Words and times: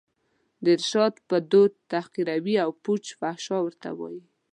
د 0.63 0.65
ارشاد 0.77 1.13
په 1.27 1.37
دود 1.51 1.71
تحقیروي 1.91 2.55
او 2.65 2.69
پوچ 2.83 3.03
و 3.11 3.17
فحش 3.19 3.45
راته 3.55 3.91
وايي 3.99 4.23